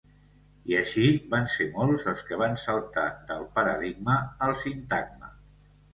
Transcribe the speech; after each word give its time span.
I 0.71 0.77
així, 0.77 1.03
van 1.33 1.45
ser 1.57 1.67
molts 1.75 2.07
els 2.13 2.25
que 2.29 2.39
van 2.43 2.57
saltar 2.63 3.05
del 3.33 3.45
paradigma 3.59 4.17
al 4.47 4.57
sintagma. 4.63 5.35